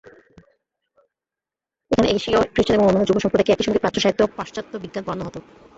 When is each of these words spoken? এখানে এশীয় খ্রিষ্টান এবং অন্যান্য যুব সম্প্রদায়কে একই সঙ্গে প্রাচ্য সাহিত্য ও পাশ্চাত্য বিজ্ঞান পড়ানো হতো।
এখানে 1.91 2.07
এশীয় 2.09 2.39
খ্রিষ্টান 2.53 2.75
এবং 2.77 2.87
অন্যান্য 2.87 3.07
যুব 3.09 3.17
সম্প্রদায়কে 3.19 3.53
একই 3.53 3.65
সঙ্গে 3.65 3.81
প্রাচ্য 3.81 3.99
সাহিত্য 4.01 4.21
ও 4.23 4.33
পাশ্চাত্য 4.37 4.71
বিজ্ঞান 4.83 5.03
পড়ানো 5.05 5.23
হতো। 5.27 5.39